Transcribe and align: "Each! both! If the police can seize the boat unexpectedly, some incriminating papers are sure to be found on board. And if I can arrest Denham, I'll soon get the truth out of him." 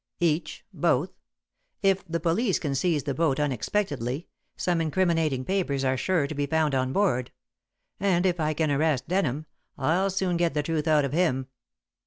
"Each! 0.19 0.65
both! 0.73 1.11
If 1.83 2.03
the 2.07 2.19
police 2.19 2.57
can 2.57 2.73
seize 2.73 3.03
the 3.03 3.13
boat 3.13 3.39
unexpectedly, 3.39 4.25
some 4.57 4.81
incriminating 4.81 5.45
papers 5.45 5.85
are 5.85 5.95
sure 5.95 6.25
to 6.25 6.33
be 6.33 6.47
found 6.47 6.73
on 6.73 6.91
board. 6.91 7.31
And 7.99 8.25
if 8.25 8.39
I 8.39 8.55
can 8.55 8.71
arrest 8.71 9.07
Denham, 9.07 9.45
I'll 9.77 10.09
soon 10.09 10.37
get 10.37 10.55
the 10.55 10.63
truth 10.63 10.87
out 10.87 11.05
of 11.05 11.13
him." 11.13 11.49